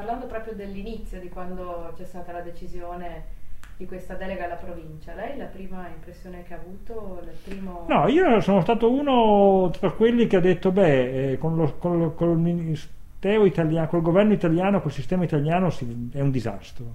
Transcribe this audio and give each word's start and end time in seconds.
parlando 0.00 0.24
proprio 0.24 0.54
dell'inizio, 0.54 1.20
di 1.20 1.28
quando 1.28 1.92
c'è 1.94 2.06
stata 2.06 2.32
la 2.32 2.40
decisione 2.40 3.38
di 3.76 3.84
questa 3.84 4.14
delega 4.14 4.46
alla 4.46 4.54
provincia, 4.54 5.14
lei 5.14 5.36
la 5.36 5.44
prima 5.44 5.88
impressione 5.88 6.42
che 6.42 6.54
ha 6.54 6.56
avuto? 6.56 7.20
Primo... 7.44 7.84
No, 7.86 8.08
io 8.08 8.40
sono 8.40 8.62
stato 8.62 8.90
uno 8.90 9.70
tra 9.78 9.90
quelli 9.90 10.26
che 10.26 10.36
ha 10.36 10.40
detto, 10.40 10.72
beh, 10.72 11.32
eh, 11.32 11.38
con, 11.38 11.54
lo, 11.54 11.74
con, 11.76 11.98
lo, 11.98 12.12
con 12.12 12.30
il 12.30 12.38
Ministero 12.38 13.44
italiano, 13.44 13.88
col 13.88 14.00
governo 14.00 14.32
italiano, 14.32 14.80
col 14.80 14.90
sistema 14.90 15.24
italiano 15.24 15.68
si, 15.68 16.10
è 16.14 16.20
un 16.20 16.30
disastro. 16.30 16.94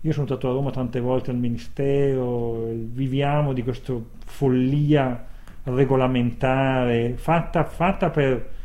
Io 0.00 0.12
sono 0.12 0.26
stato 0.26 0.48
a 0.48 0.52
Roma 0.52 0.70
tante 0.72 0.98
volte 0.98 1.30
al 1.30 1.36
Ministero, 1.36 2.66
viviamo 2.72 3.52
di 3.52 3.62
questa 3.62 3.94
follia 4.24 5.24
regolamentare 5.62 7.14
fatta, 7.16 7.62
fatta 7.62 8.10
per 8.10 8.56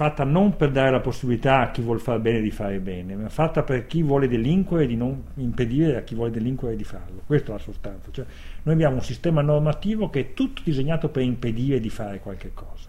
fatta 0.00 0.24
non 0.24 0.56
per 0.56 0.70
dare 0.70 0.90
la 0.90 1.00
possibilità 1.00 1.60
a 1.60 1.70
chi 1.70 1.82
vuole 1.82 2.00
fare 2.00 2.20
bene 2.20 2.40
di 2.40 2.50
fare 2.50 2.78
bene, 2.78 3.16
ma 3.16 3.28
fatta 3.28 3.62
per 3.62 3.86
chi 3.86 4.02
vuole 4.02 4.28
delinquere 4.28 4.86
di 4.86 4.96
non 4.96 5.24
impedire 5.34 5.98
a 5.98 6.00
chi 6.00 6.14
vuole 6.14 6.30
delinquere 6.30 6.74
di 6.74 6.84
farlo. 6.84 7.20
Questa 7.26 7.50
è 7.50 7.52
la 7.52 7.58
sostanza. 7.58 8.08
Cioè, 8.10 8.24
noi 8.62 8.74
abbiamo 8.76 8.94
un 8.94 9.02
sistema 9.02 9.42
normativo 9.42 10.08
che 10.08 10.20
è 10.20 10.32
tutto 10.32 10.62
disegnato 10.64 11.10
per 11.10 11.22
impedire 11.22 11.80
di 11.80 11.90
fare 11.90 12.18
qualche 12.20 12.52
cosa. 12.54 12.88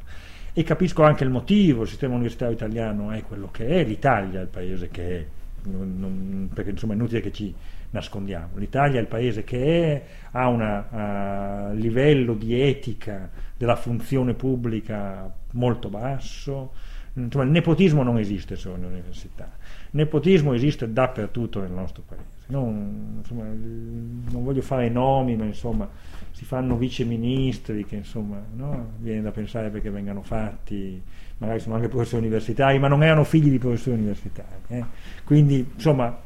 E 0.53 0.63
capisco 0.63 1.03
anche 1.03 1.25
il 1.25 1.31
motivo, 1.31 1.81
il 1.81 1.89
sistema 1.89 2.13
universitario 2.13 2.55
italiano 2.55 3.11
è 3.11 3.21
quello 3.23 3.49
che 3.51 3.67
è, 3.67 3.83
l'Italia 3.83 4.39
è 4.39 4.43
il 4.43 4.47
paese 4.47 4.87
che 4.87 5.17
è, 5.17 5.25
non, 5.63 5.95
non, 5.99 6.49
perché 6.53 6.69
insomma 6.69 6.93
è 6.93 6.95
inutile 6.95 7.19
che 7.19 7.33
ci 7.33 7.53
nascondiamo. 7.89 8.55
L'Italia 8.55 8.99
è 8.99 9.01
il 9.01 9.07
paese 9.07 9.43
che 9.43 9.91
è, 9.91 10.03
ha 10.31 10.47
un 10.47 11.71
livello 11.73 12.35
di 12.35 12.57
etica 12.57 13.29
della 13.57 13.75
funzione 13.75 14.33
pubblica 14.33 15.29
molto 15.51 15.89
basso, 15.89 16.71
Insomma, 17.13 17.43
il 17.43 17.51
nepotismo 17.51 18.03
non 18.03 18.17
esiste 18.17 18.55
solo 18.55 18.77
in 18.77 18.85
università, 18.85 19.51
il 19.63 19.89
nepotismo 19.91 20.53
esiste 20.53 20.91
dappertutto 20.91 21.59
nel 21.59 21.71
nostro 21.71 22.03
paese. 22.07 22.23
Non, 22.47 23.15
insomma, 23.17 23.43
non 23.43 24.43
voglio 24.43 24.61
fare 24.61 24.89
nomi, 24.89 25.35
ma 25.35 25.45
insomma 25.45 25.89
si 26.31 26.45
fanno 26.45 26.77
viceministri 26.77 27.85
che 27.85 27.97
insomma 27.97 28.41
no? 28.55 28.91
viene 28.97 29.21
da 29.21 29.31
pensare 29.31 29.69
perché 29.69 29.89
vengano 29.89 30.21
fatti, 30.21 31.01
magari 31.37 31.59
sono 31.59 31.75
anche 31.75 31.89
professori 31.89 32.21
universitari, 32.21 32.79
ma 32.79 32.87
non 32.87 33.03
erano 33.03 33.23
figli 33.23 33.49
di 33.49 33.57
professori 33.57 33.97
universitari. 33.97 34.61
Eh? 34.67 34.83
Quindi 35.25 35.71
insomma 35.73 36.17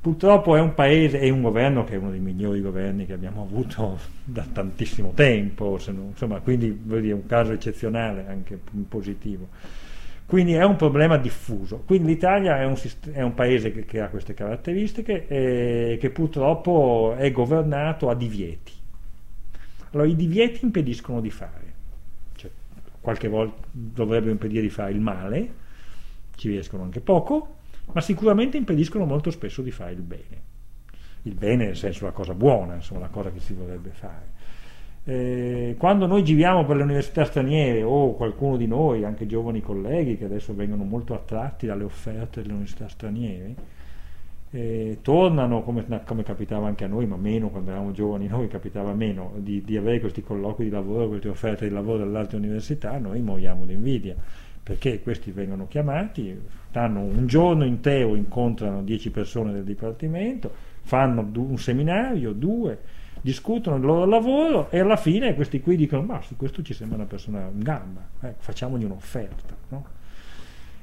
purtroppo 0.00 0.56
è 0.56 0.60
un 0.60 0.74
paese 0.74 1.20
e 1.20 1.30
un 1.30 1.42
governo 1.42 1.84
che 1.84 1.94
è 1.94 1.96
uno 1.96 2.10
dei 2.10 2.20
migliori 2.20 2.60
governi 2.60 3.06
che 3.06 3.12
abbiamo 3.12 3.42
avuto 3.42 3.98
da 4.24 4.46
tantissimo 4.50 5.12
tempo, 5.14 5.78
non, 5.86 6.06
insomma, 6.10 6.40
quindi 6.40 6.80
dire, 6.82 7.08
è 7.08 7.12
un 7.12 7.26
caso 7.26 7.52
eccezionale 7.52 8.26
anche 8.28 8.58
positivo. 8.88 9.48
Quindi 10.28 10.52
è 10.52 10.62
un 10.62 10.76
problema 10.76 11.16
diffuso. 11.16 11.84
Quindi 11.86 12.08
l'Italia 12.08 12.60
è 12.60 12.66
un, 12.66 12.78
è 13.12 13.22
un 13.22 13.32
paese 13.32 13.72
che, 13.72 13.86
che, 13.86 14.02
ha 14.02 14.10
queste 14.10 14.34
caratteristiche 14.34 15.26
e 15.26 15.96
che 15.98 16.10
purtroppo 16.10 17.14
è 17.16 17.32
governato 17.32 18.10
a 18.10 18.14
divieti. 18.14 18.72
Allora 19.92 20.06
i 20.06 20.14
divieti 20.14 20.66
impediscono 20.66 21.22
di 21.22 21.30
fare, 21.30 21.72
cioè, 22.36 22.50
qualche 23.00 23.26
volta 23.26 23.66
dovrebbero 23.72 24.30
impedire 24.30 24.60
di 24.60 24.68
fare 24.68 24.90
il 24.92 25.00
male, 25.00 25.54
ci 26.34 26.50
riescono 26.50 26.82
anche 26.82 27.00
poco, 27.00 27.56
ma 27.92 28.02
sicuramente 28.02 28.58
impediscono 28.58 29.06
molto 29.06 29.30
spesso 29.30 29.62
di 29.62 29.70
fare 29.70 29.92
il 29.92 30.02
bene. 30.02 30.42
Il 31.22 31.36
bene 31.36 31.64
nel 31.64 31.76
senso 31.76 32.04
la 32.04 32.12
cosa 32.12 32.34
buona, 32.34 32.74
insomma 32.74 33.00
la 33.00 33.08
cosa 33.08 33.30
che 33.30 33.40
si 33.40 33.54
vorrebbe 33.54 33.92
fare. 33.94 34.36
Eh, 35.08 35.74
quando 35.78 36.04
noi 36.04 36.22
giriamo 36.22 36.66
per 36.66 36.76
le 36.76 36.82
università 36.82 37.24
straniere 37.24 37.82
o 37.82 38.12
qualcuno 38.12 38.58
di 38.58 38.66
noi, 38.66 39.04
anche 39.04 39.26
giovani 39.26 39.62
colleghi 39.62 40.18
che 40.18 40.26
adesso 40.26 40.54
vengono 40.54 40.84
molto 40.84 41.14
attratti 41.14 41.64
dalle 41.64 41.84
offerte 41.84 42.42
delle 42.42 42.52
università 42.52 42.88
straniere, 42.90 43.54
eh, 44.50 44.98
tornano 45.00 45.62
come, 45.62 45.86
come, 46.04 46.22
capitava 46.24 46.66
anche 46.66 46.84
a 46.84 46.88
noi, 46.88 47.06
ma 47.06 47.16
meno 47.16 47.48
quando 47.48 47.70
eravamo 47.70 47.92
giovani, 47.92 48.26
noi 48.26 48.48
capitava 48.48 48.92
meno 48.92 49.32
di, 49.36 49.62
di 49.64 49.78
avere 49.78 49.98
questi 50.00 50.22
colloqui 50.22 50.64
di 50.64 50.70
lavoro, 50.70 51.08
queste 51.08 51.30
offerte 51.30 51.66
di 51.66 51.72
lavoro 51.72 52.00
dalle 52.00 52.18
altre 52.18 52.36
università, 52.36 52.98
noi 52.98 53.22
moriamo 53.22 53.64
di 53.64 53.72
invidia 53.72 54.14
perché 54.62 55.00
questi 55.00 55.30
vengono 55.30 55.66
chiamati, 55.68 56.38
stanno 56.68 57.00
un 57.00 57.26
giorno 57.26 57.64
intero, 57.64 58.14
incontrano 58.14 58.82
10 58.82 59.10
persone 59.10 59.54
del 59.54 59.64
dipartimento, 59.64 60.52
fanno 60.82 61.26
un 61.34 61.56
seminario, 61.56 62.32
due, 62.32 62.78
discutono 63.20 63.76
il 63.76 63.82
loro 63.82 64.04
lavoro 64.04 64.70
e 64.70 64.80
alla 64.80 64.96
fine 64.96 65.34
questi 65.34 65.60
qui 65.60 65.76
dicono 65.76 66.02
ma 66.02 66.20
su 66.22 66.36
questo 66.36 66.62
ci 66.62 66.74
sembra 66.74 66.96
una 66.96 67.06
persona 67.06 67.48
in 67.52 67.62
gamba, 67.62 68.06
ecco, 68.20 68.36
facciamogli 68.40 68.84
un'offerta. 68.84 69.56
No? 69.68 69.96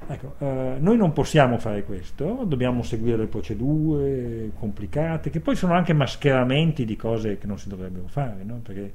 Ecco, 0.08 0.34
eh, 0.38 0.76
noi 0.78 0.96
non 0.96 1.12
possiamo 1.12 1.58
fare 1.58 1.82
questo, 1.82 2.44
dobbiamo 2.46 2.82
seguire 2.82 3.16
le 3.16 3.26
procedure 3.26 4.52
complicate, 4.56 5.30
che 5.30 5.40
poi 5.40 5.56
sono 5.56 5.72
anche 5.72 5.94
mascheramenti 5.94 6.84
di 6.84 6.94
cose 6.96 7.38
che 7.38 7.46
non 7.46 7.58
si 7.58 7.68
dovrebbero 7.68 8.06
fare, 8.06 8.44
no? 8.44 8.60
perché 8.62 8.92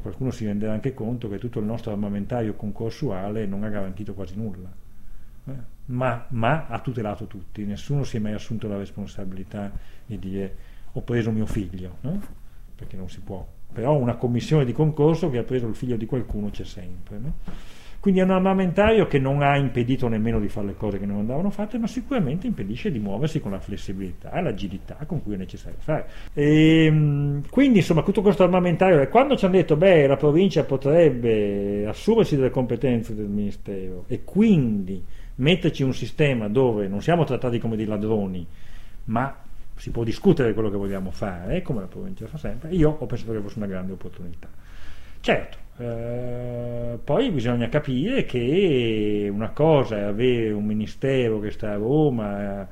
qualcuno 0.00 0.30
si 0.30 0.44
renderà 0.44 0.72
anche 0.72 0.92
conto 0.92 1.28
che 1.28 1.38
tutto 1.38 1.60
il 1.60 1.66
nostro 1.66 1.92
armamentario 1.92 2.54
concorsuale 2.54 3.46
non 3.46 3.64
ha 3.64 3.68
garantito 3.68 4.12
quasi 4.14 4.36
nulla, 4.36 4.68
eh? 5.46 5.52
ma, 5.86 6.24
ma 6.28 6.66
ha 6.66 6.78
tutelato 6.80 7.26
tutti, 7.26 7.64
nessuno 7.64 8.04
si 8.04 8.16
è 8.16 8.20
mai 8.20 8.32
assunto 8.32 8.68
la 8.68 8.76
responsabilità 8.76 9.72
di 10.06 10.18
dire 10.18 10.56
ho 10.92 11.00
preso 11.02 11.30
mio 11.30 11.46
figlio. 11.46 11.96
No? 12.02 12.42
Perché 12.74 12.96
non 12.96 13.08
si 13.08 13.20
può, 13.20 13.46
però 13.72 13.96
una 13.96 14.16
commissione 14.16 14.64
di 14.64 14.72
concorso 14.72 15.30
che 15.30 15.38
ha 15.38 15.42
preso 15.42 15.66
il 15.66 15.74
figlio 15.74 15.96
di 15.96 16.06
qualcuno 16.06 16.50
c'è 16.50 16.64
sempre. 16.64 17.18
No? 17.18 17.32
Quindi 18.04 18.20
è 18.20 18.24
un 18.24 18.32
armamentario 18.32 19.06
che 19.06 19.18
non 19.18 19.40
ha 19.40 19.56
impedito 19.56 20.08
nemmeno 20.08 20.38
di 20.38 20.50
fare 20.50 20.66
le 20.66 20.76
cose 20.76 20.98
che 20.98 21.06
non 21.06 21.20
andavano 21.20 21.48
fatte, 21.48 21.78
ma 21.78 21.86
sicuramente 21.86 22.46
impedisce 22.46 22.92
di 22.92 22.98
muoversi 22.98 23.40
con 23.40 23.52
la 23.52 23.60
flessibilità 23.60 24.30
e 24.30 24.42
l'agilità 24.42 24.98
con 25.06 25.22
cui 25.22 25.32
è 25.32 25.36
necessario 25.38 25.78
fare. 25.80 26.06
E, 26.34 26.84
ehm, 26.84 27.48
quindi 27.48 27.78
insomma 27.78 28.02
tutto 28.02 28.20
questo 28.20 28.42
armamentario, 28.42 29.08
quando 29.08 29.38
ci 29.38 29.46
hanno 29.46 29.54
detto 29.54 29.76
beh 29.76 30.06
la 30.06 30.16
provincia 30.16 30.64
potrebbe 30.64 31.86
assumersi 31.86 32.36
delle 32.36 32.50
competenze 32.50 33.14
del 33.14 33.24
Ministero 33.24 34.04
e 34.06 34.22
quindi 34.22 35.02
metterci 35.36 35.82
un 35.82 35.94
sistema 35.94 36.46
dove 36.48 36.86
non 36.88 37.00
siamo 37.00 37.24
trattati 37.24 37.58
come 37.58 37.76
dei 37.76 37.86
ladroni, 37.86 38.46
ma 39.04 39.43
si 39.76 39.90
può 39.90 40.04
discutere 40.04 40.54
quello 40.54 40.70
che 40.70 40.76
vogliamo 40.76 41.10
fare, 41.10 41.62
come 41.62 41.80
la 41.80 41.86
provincia 41.86 42.26
fa 42.26 42.38
sempre, 42.38 42.70
io 42.70 42.96
ho 42.98 43.06
pensato 43.06 43.32
che 43.32 43.40
fosse 43.40 43.58
una 43.58 43.66
grande 43.66 43.92
opportunità. 43.92 44.48
Certo, 45.20 45.56
eh, 45.78 46.98
poi 47.02 47.30
bisogna 47.30 47.68
capire 47.68 48.24
che 48.24 49.28
una 49.32 49.50
cosa 49.50 49.96
è 49.96 50.02
avere 50.02 50.52
un 50.52 50.64
ministero 50.64 51.40
che 51.40 51.50
sta 51.50 51.72
a 51.72 51.76
Roma 51.76 52.62
eh, 52.62 52.66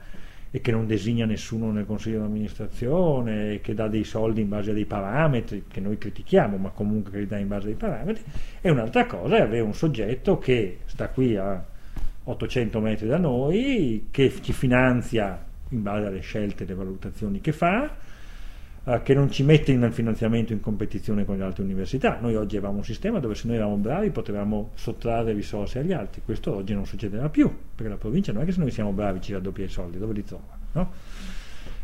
e 0.55 0.61
che 0.61 0.71
non 0.71 0.87
designa 0.87 1.25
nessuno 1.25 1.73
nel 1.73 1.87
consiglio 1.87 2.19
di 2.19 2.27
amministrazione 2.27 3.61
che 3.63 3.73
dà 3.75 3.89
dei 3.89 4.05
soldi 4.05 4.43
in 4.43 4.51
base 4.51 4.71
a 4.71 4.75
dei 4.75 4.85
parametri 4.85 5.65
che 5.67 5.81
noi 5.81 5.97
critichiamo, 5.97 6.59
ma 6.59 6.69
comunque 6.69 7.11
che 7.11 7.19
li 7.21 7.27
dà 7.27 7.39
in 7.39 7.49
base 7.49 7.65
a 7.65 7.67
dei 7.69 7.75
parametri, 7.75 8.23
e 8.61 8.71
un'altra 8.71 9.07
cosa 9.07 9.39
è 9.39 9.41
avere 9.41 9.63
un 9.63 9.75
soggetto 9.75 10.39
che 10.39 10.81
sta 10.85 11.09
qui 11.09 11.37
a 11.37 11.65
800 12.25 12.81
metri 12.81 13.09
da 13.09 13.17
noi, 13.17 14.09
che 14.11 14.31
ci 14.43 14.53
finanzia 14.53 15.43
in 15.73 15.83
base 15.83 16.07
alle 16.07 16.21
scelte 16.21 16.63
e 16.63 16.67
alle 16.67 16.75
valutazioni 16.75 17.41
che 17.41 17.53
fa, 17.53 17.91
eh, 18.85 19.01
che 19.03 19.15
non 19.15 19.31
ci 19.31 19.43
mette 19.43 19.75
nel 19.77 19.93
finanziamento 19.93 20.53
in 20.53 20.61
competizione 20.61 21.25
con 21.25 21.37
le 21.37 21.45
altre 21.45 21.63
università. 21.63 22.19
Noi 22.21 22.35
oggi 22.35 22.57
avevamo 22.57 22.79
un 22.79 22.85
sistema 22.85 23.19
dove 23.19 23.35
se 23.35 23.47
noi 23.47 23.57
eravamo 23.57 23.77
bravi 23.77 24.11
potevamo 24.11 24.71
sottrarre 24.75 25.33
risorse 25.33 25.79
agli 25.79 25.93
altri, 25.93 26.23
questo 26.25 26.55
oggi 26.55 26.75
non 26.75 26.87
succederà 26.87 27.29
più, 27.29 27.55
perché 27.75 27.91
la 27.91 27.99
provincia 27.99 28.33
non 28.33 28.43
è 28.43 28.45
che 28.45 28.53
se 28.53 28.61
noi 28.61 28.71
siamo 28.71 28.93
bravi 28.93 29.21
ci 29.21 29.33
raddoppia 29.33 29.65
i 29.65 29.69
soldi, 29.69 29.99
dove 29.99 30.13
li 30.15 30.25
trova? 30.25 30.59
No? 30.73 30.91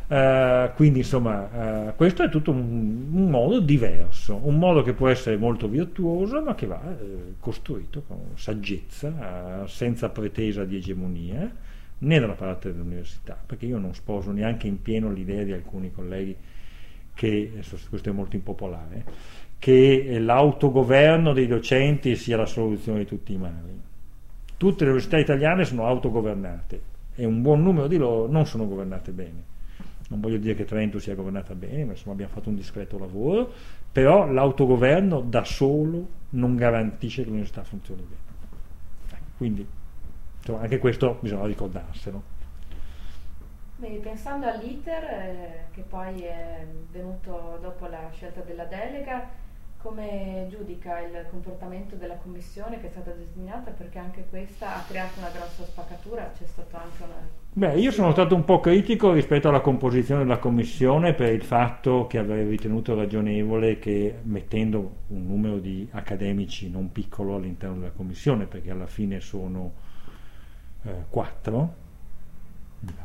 Uh, 0.08 0.74
quindi 0.74 1.00
insomma 1.00 1.88
uh, 1.90 1.94
questo 1.94 2.22
è 2.22 2.30
tutto 2.30 2.50
un, 2.50 3.08
un, 3.12 3.28
modo 3.28 3.60
diverso, 3.60 4.40
un 4.42 4.58
modo 4.58 4.80
che 4.80 4.94
può 4.94 5.08
essere 5.08 5.36
molto 5.36 5.68
virtuoso 5.68 6.40
ma 6.40 6.54
che 6.54 6.64
va 6.64 6.80
uh, 6.80 7.34
costruito 7.38 8.02
con 8.06 8.18
saggezza, 8.34 9.66
senza 9.66 10.08
pretesa 10.08 10.64
di 10.64 10.76
egemonia 10.76 11.52
né 11.98 12.20
dalla 12.20 12.34
parte 12.34 12.72
dell'università, 12.72 13.40
perché 13.44 13.66
io 13.66 13.78
non 13.78 13.94
sposo 13.94 14.30
neanche 14.30 14.66
in 14.66 14.80
pieno 14.80 15.10
l'idea 15.10 15.42
di 15.42 15.52
alcuni 15.52 15.90
colleghi 15.90 16.36
che, 17.14 17.52
questo 17.88 18.10
è 18.10 18.12
molto 18.12 18.36
impopolare, 18.36 19.04
che 19.58 20.18
l'autogoverno 20.20 21.32
dei 21.32 21.48
docenti 21.48 22.14
sia 22.14 22.36
la 22.36 22.46
soluzione 22.46 23.00
di 23.00 23.06
tutti 23.06 23.32
i 23.32 23.36
mali. 23.36 23.80
Tutte 24.56 24.84
le 24.84 24.90
università 24.90 25.18
italiane 25.18 25.64
sono 25.64 25.86
autogovernate 25.86 26.80
e 27.14 27.24
un 27.24 27.42
buon 27.42 27.62
numero 27.62 27.88
di 27.88 27.96
loro 27.96 28.30
non 28.30 28.46
sono 28.46 28.68
governate 28.68 29.10
bene. 29.10 29.56
Non 30.10 30.20
voglio 30.20 30.38
dire 30.38 30.54
che 30.54 30.64
Trento 30.64 30.98
sia 30.98 31.14
governata 31.14 31.54
bene, 31.54 31.84
ma 31.84 31.92
insomma 31.92 32.14
abbiamo 32.14 32.32
fatto 32.32 32.48
un 32.48 32.54
discreto 32.54 32.98
lavoro, 32.98 33.52
però 33.90 34.30
l'autogoverno 34.30 35.20
da 35.20 35.44
solo 35.44 36.06
non 36.30 36.54
garantisce 36.56 37.22
che 37.22 37.28
l'università 37.28 37.64
funzioni 37.64 38.02
bene. 38.02 39.20
Quindi 39.36 39.66
Insomma, 40.38 40.60
anche 40.60 40.78
questo 40.78 41.18
bisogna 41.20 41.46
ricordarselo. 41.46 42.36
Beh, 43.76 44.00
pensando 44.02 44.48
all'iter, 44.48 45.04
eh, 45.04 45.64
che 45.72 45.82
poi 45.82 46.22
è 46.22 46.66
venuto 46.90 47.58
dopo 47.62 47.86
la 47.86 48.08
scelta 48.12 48.40
della 48.40 48.64
delega, 48.64 49.46
come 49.80 50.48
giudica 50.50 50.98
il 50.98 51.26
comportamento 51.30 51.94
della 51.94 52.16
commissione 52.16 52.80
che 52.80 52.88
è 52.88 52.90
stata 52.90 53.12
designata? 53.12 53.70
Perché 53.70 53.98
anche 53.98 54.26
questa 54.28 54.74
ha 54.74 54.82
creato 54.82 55.20
una 55.20 55.30
grossa 55.30 55.64
spaccatura, 55.64 56.32
c'è 56.36 56.44
stato 56.46 56.76
anche 56.76 57.02
una... 57.04 57.28
Beh, 57.52 57.78
io 57.78 57.92
sono 57.92 58.10
stato 58.10 58.34
un 58.34 58.44
po' 58.44 58.58
critico 58.58 59.12
rispetto 59.12 59.48
alla 59.48 59.60
composizione 59.60 60.22
della 60.22 60.38
commissione 60.38 61.14
per 61.14 61.32
il 61.32 61.44
fatto 61.44 62.08
che 62.08 62.18
avrei 62.18 62.48
ritenuto 62.48 62.96
ragionevole 62.96 63.78
che 63.78 64.18
mettendo 64.22 64.96
un 65.08 65.24
numero 65.24 65.58
di 65.58 65.88
accademici 65.92 66.68
non 66.68 66.90
piccolo 66.90 67.36
all'interno 67.36 67.76
della 67.76 67.92
commissione, 67.92 68.46
perché 68.46 68.72
alla 68.72 68.86
fine 68.86 69.20
sono 69.20 69.86
eh, 70.82 71.04
quattro, 71.08 71.74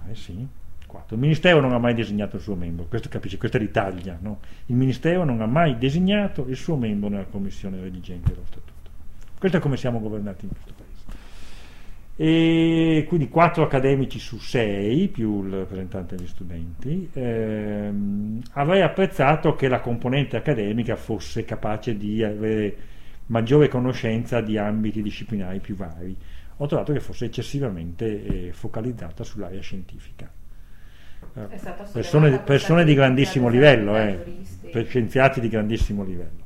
eh, 0.09 0.15
sì, 0.15 0.47
4. 0.85 1.15
Il 1.15 1.21
Ministero 1.21 1.59
non 1.59 1.73
ha 1.73 1.79
mai 1.79 1.93
designato 1.93 2.35
il 2.35 2.41
suo 2.41 2.55
membro, 2.55 2.85
questo 2.85 3.09
capisci, 3.09 3.37
questa 3.37 3.57
è 3.57 3.61
l'Italia, 3.61 4.17
no? 4.21 4.39
Il 4.67 4.75
Ministero 4.75 5.23
non 5.23 5.41
ha 5.41 5.47
mai 5.47 5.77
designato 5.77 6.45
il 6.47 6.55
suo 6.55 6.75
membro 6.75 7.09
nella 7.09 7.25
commissione 7.25 7.81
redigente 7.81 8.29
dello 8.29 8.45
Statuto. 8.45 8.71
Questo 9.37 9.57
è 9.57 9.61
come 9.61 9.77
siamo 9.77 9.99
governati 9.99 10.45
in 10.45 10.51
questo 10.51 10.73
Paese. 10.75 10.91
E 12.15 13.05
quindi 13.07 13.27
4 13.27 13.63
accademici 13.63 14.19
su 14.19 14.37
6 14.37 15.07
più 15.07 15.45
il 15.45 15.51
rappresentante 15.51 16.15
degli 16.15 16.27
studenti. 16.27 17.09
Ehm, 17.11 18.41
avrei 18.51 18.83
apprezzato 18.83 19.55
che 19.55 19.67
la 19.67 19.79
componente 19.79 20.37
accademica 20.37 20.95
fosse 20.95 21.43
capace 21.43 21.97
di 21.97 22.23
avere 22.23 22.77
maggiore 23.27 23.67
conoscenza 23.67 24.41
di 24.41 24.57
ambiti 24.57 25.01
disciplinari 25.01 25.59
più 25.59 25.75
vari. 25.75 26.15
Ho 26.57 26.67
trovato 26.67 26.93
che 26.93 26.99
fosse 26.99 27.25
eccessivamente 27.25 28.47
eh, 28.47 28.53
focalizzata 28.53 29.23
sull'area 29.23 29.61
scientifica 29.61 30.29
persone, 31.91 32.39
persone 32.39 32.83
di 32.83 32.93
grandissimo 32.93 33.47
livello, 33.47 33.97
eh, 33.97 34.19
per 34.71 34.85
scienziati 34.85 35.39
di 35.39 35.49
grandissimo 35.49 36.03
livello. 36.03 36.41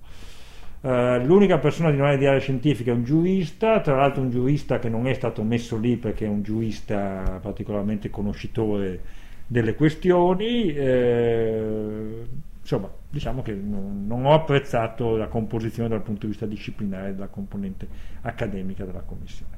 Uh, 0.79 1.25
l'unica 1.25 1.57
persona 1.57 1.89
di 1.89 1.97
non 1.97 2.17
di 2.17 2.25
area 2.25 2.39
scientifica 2.39 2.91
è 2.91 2.93
un 2.93 3.03
giurista, 3.03 3.81
tra 3.81 3.95
l'altro 3.95 4.21
un 4.21 4.29
giurista 4.29 4.79
che 4.79 4.89
non 4.89 5.07
è 5.07 5.13
stato 5.13 5.41
messo 5.43 5.77
lì 5.77 5.97
perché 5.97 6.25
è 6.25 6.29
un 6.29 6.43
giurista 6.43 7.39
particolarmente 7.41 8.09
conoscitore 8.09 9.01
delle 9.47 9.73
questioni. 9.73 10.73
Eh, 10.73 12.25
insomma, 12.61 12.89
diciamo 13.09 13.41
che 13.41 13.53
non, 13.53 14.05
non, 14.05 14.25
ho 14.25 14.33
apprezzato 14.33 15.17
la 15.17 15.27
composizione 15.27 15.89
dal 15.89 16.03
punto 16.03 16.21
di 16.21 16.27
vista 16.27 16.45
disciplinare 16.45 17.13
della 17.13 17.27
componente 17.27 17.87
accademica 18.21 18.85
della 18.85 19.01
commissione. 19.01 19.57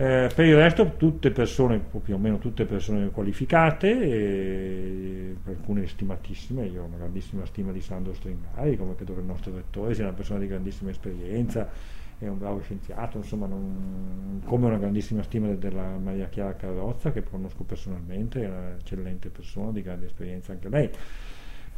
Eh, 0.00 0.30
per 0.32 0.44
il 0.44 0.54
resto 0.54 0.94
tutte 0.96 1.32
persone, 1.32 1.80
più 1.80 2.14
o 2.14 2.18
meno 2.18 2.38
tutte 2.38 2.64
persone 2.66 3.10
qualificate, 3.10 5.34
alcune 5.44 5.88
stimatissime, 5.88 6.66
io 6.66 6.82
ho 6.82 6.84
una 6.84 6.98
grandissima 6.98 7.44
stima 7.44 7.72
di 7.72 7.80
Sandro 7.80 8.14
Stringari, 8.14 8.76
come 8.76 8.94
credo 8.94 9.14
che 9.14 9.18
il 9.18 9.26
nostro 9.26 9.52
rettore 9.52 9.94
sia 9.94 10.04
una 10.04 10.12
persona 10.12 10.38
di 10.38 10.46
grandissima 10.46 10.90
esperienza, 10.90 11.68
è 12.16 12.28
un 12.28 12.38
bravo 12.38 12.60
scienziato, 12.60 13.16
insomma, 13.16 13.46
non, 13.46 14.40
come 14.44 14.66
una 14.66 14.78
grandissima 14.78 15.24
stima 15.24 15.52
della 15.54 15.98
Maria 15.98 16.28
Chiara 16.28 16.54
Carrozza, 16.54 17.10
che 17.10 17.24
conosco 17.24 17.64
personalmente, 17.64 18.44
è 18.44 18.46
un'eccellente 18.46 19.30
persona, 19.30 19.72
di 19.72 19.82
grande 19.82 20.06
esperienza 20.06 20.52
anche 20.52 20.68
lei 20.68 20.88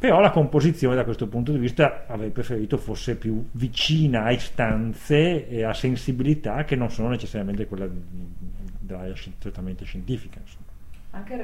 però 0.01 0.19
la 0.19 0.31
composizione 0.31 0.95
da 0.95 1.03
questo 1.03 1.27
punto 1.27 1.51
di 1.51 1.59
vista 1.59 2.05
avrei 2.07 2.31
preferito 2.31 2.79
fosse 2.79 3.15
più 3.15 3.45
vicina 3.51 4.23
a 4.23 4.31
istanze 4.31 5.47
e 5.47 5.63
a 5.63 5.75
sensibilità 5.75 6.63
che 6.63 6.75
non 6.75 6.89
sono 6.89 7.09
necessariamente 7.09 7.67
quella 7.67 7.87
dell'area 7.87 9.15
strettamente 9.15 9.85
scientifica. 9.85 10.39
Insomma. 10.39 10.65
Anche 11.11 11.35